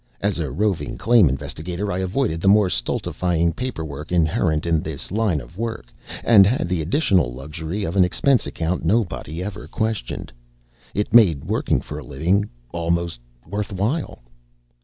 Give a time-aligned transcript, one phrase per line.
[0.19, 5.11] As a roving claim investigator, I avoided the more stultifying paper work inherent in this
[5.11, 5.93] line of work
[6.23, 10.33] and had the additional luxury of an expense account nobody ever questioned.
[10.95, 14.23] It made working for a living almost worthwhile.